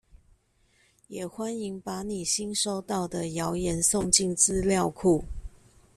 [1.09, 5.21] 也歡迎把你新收到的謠言送進資料庫